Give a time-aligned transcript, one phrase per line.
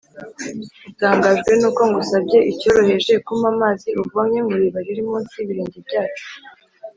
[0.89, 6.27] .”Utangajwe nuko ngusabye icyoroheje kumpa amazi uvomye mw’iriba riri munsi y’ibirenge byacu